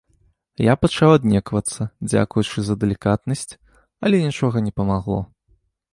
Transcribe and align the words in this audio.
Я 0.67 0.73
пачаў 0.85 1.11
аднеквацца, 1.17 1.81
дзякуючы 2.11 2.57
за 2.69 2.79
далікатнасць, 2.85 3.47
але 4.09 4.17
нічога 4.27 4.57
не 4.69 4.77
памагло. 4.83 5.19